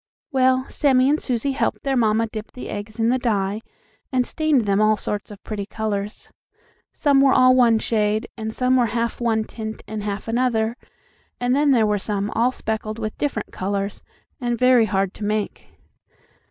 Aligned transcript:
Well, 0.31 0.67
Sammie 0.67 1.11
and 1.11 1.21
Susie 1.21 1.51
helped 1.51 1.83
their 1.83 1.95
mamma 1.95 2.25
dip 2.25 2.53
the 2.53 2.69
eggs 2.69 2.99
in 2.99 3.09
the 3.09 3.19
dye 3.19 3.61
and 4.11 4.25
stained 4.25 4.61
them 4.61 4.81
all 4.81 4.97
sorts 4.97 5.29
of 5.29 5.43
pretty 5.43 5.67
colors. 5.67 6.31
Some 6.91 7.21
were 7.21 7.33
all 7.33 7.55
one 7.55 7.77
shade, 7.77 8.27
and 8.35 8.51
some 8.51 8.77
were 8.77 8.87
half 8.87 9.21
one 9.21 9.43
tint 9.43 9.83
and 9.87 10.01
half 10.01 10.27
another, 10.27 10.75
and 11.39 11.55
then 11.55 11.69
there 11.69 11.85
were 11.85 11.99
some 11.99 12.31
all 12.31 12.51
speckled 12.51 12.97
with 12.97 13.15
different 13.19 13.51
colors, 13.51 14.01
and 14.39 14.57
very 14.57 14.85
hard 14.85 15.13
to 15.13 15.23
make. 15.23 15.67